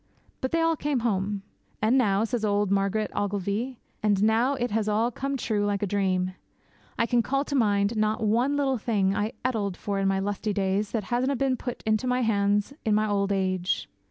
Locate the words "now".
1.95-2.23, 4.23-4.55